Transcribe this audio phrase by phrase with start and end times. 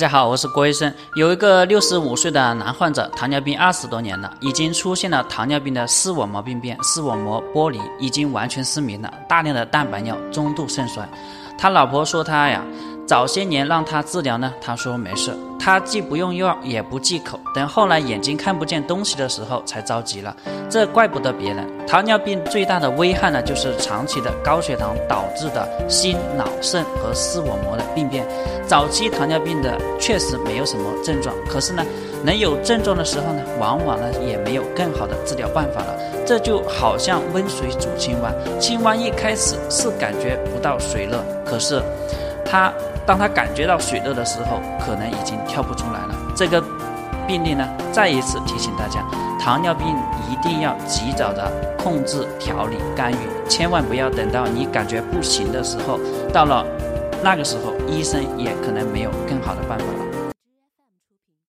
[0.00, 0.90] 大家好，我是郭医生。
[1.14, 11.06] 有一个六十五岁的男患者，糖尿病二十多年了，已经出现了糖尿病的视网膜病变，视网膜剥离，已经完全失明了，大量的蛋白尿，中度肾衰。
[11.58, 12.64] 他老婆说他呀。
[13.06, 17.38] 早些年让他治疗呢，他说没事，他既不用药也不忌口。
[17.54, 20.34] 等后来眼睛看不见东西的时候，才着急了。
[20.70, 21.66] 这怪不得别人。
[21.86, 28.26] 糖尿病最大的危害呢，就是长期的高血糖导致的心、脑、肾和视网膜的病变。
[28.66, 31.84] 早期糖尿病的确实没有什么症状，可是呢，
[32.24, 35.98] 能有症状的时候呢，往往呢也没有更好的治疗办法了。
[36.24, 41.82] 这就好像温水煮青蛙，青蛙一开始是感觉不到水热，可是。
[42.42, 42.72] 它
[43.10, 46.14] 当他感觉到水热的时候，可能已经跳不出来了。
[46.36, 46.62] 这个
[47.26, 49.04] 病例呢，再一次提醒大家，
[49.36, 49.84] 糖尿病
[50.30, 53.16] 一定要及早的控制、调理、干预，
[53.48, 55.98] 千万不要等到你感觉不行的时候，
[56.32, 56.64] 到了
[57.20, 60.19] 那个时候，医生也可能没有更好的办法了。